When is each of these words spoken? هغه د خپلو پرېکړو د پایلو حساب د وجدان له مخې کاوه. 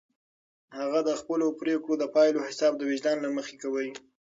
هغه 0.77 0.99
د 1.07 1.11
خپلو 1.21 1.47
پرېکړو 1.61 1.93
د 1.99 2.03
پایلو 2.15 2.45
حساب 2.47 2.73
د 2.77 2.81
وجدان 2.89 3.17
له 3.25 3.29
مخې 3.37 3.55
کاوه. 3.61 3.85